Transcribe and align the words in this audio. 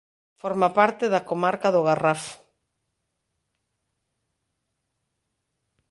Forma 0.41 0.69
parte 0.79 1.05
da 1.13 1.25
comarca 1.29 1.73
do 1.75 1.81
Garraf. 1.87 2.21